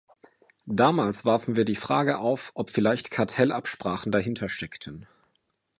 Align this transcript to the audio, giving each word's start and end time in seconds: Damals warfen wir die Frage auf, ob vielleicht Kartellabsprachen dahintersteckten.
Damals 0.65 1.25
warfen 1.25 1.55
wir 1.55 1.63
die 1.63 1.75
Frage 1.75 2.17
auf, 2.17 2.49
ob 2.55 2.71
vielleicht 2.71 3.11
Kartellabsprachen 3.11 4.11
dahintersteckten. 4.11 5.05